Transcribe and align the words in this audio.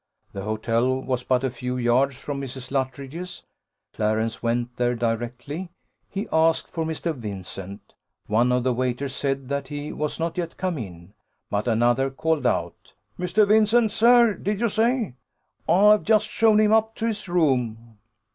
The 0.33 0.41
hotel 0.41 0.99
was 0.99 1.23
but 1.23 1.43
a 1.43 1.51
few 1.51 1.77
yards 1.77 2.15
from 2.15 2.41
Mrs. 2.41 2.71
Luttridge's. 2.71 3.45
Clarence 3.93 4.41
went 4.41 4.77
there 4.77 4.95
directly. 4.95 5.69
He 6.09 6.27
asked 6.33 6.71
for 6.71 6.83
Mr. 6.85 7.13
Vincent. 7.15 7.93
One 8.25 8.51
of 8.51 8.63
the 8.63 8.73
waiters 8.73 9.13
said, 9.13 9.47
that 9.49 9.67
he 9.67 9.91
was 9.93 10.19
not 10.19 10.39
yet 10.39 10.57
come 10.57 10.79
in; 10.79 11.13
but 11.51 11.67
another 11.67 12.09
called 12.09 12.47
out, 12.47 12.93
"Mr. 13.19 13.47
Vincent, 13.47 13.91
sir, 13.91 14.33
did 14.33 14.59
you 14.59 14.69
say? 14.69 15.13
I 15.69 15.91
have 15.91 16.03
just 16.03 16.25
shown 16.27 16.59
him 16.59 16.73
up 16.73 16.95
to 16.95 17.05
his 17.05 17.29
room." 17.29 17.99